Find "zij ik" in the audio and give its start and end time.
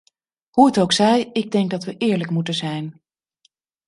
0.91-1.51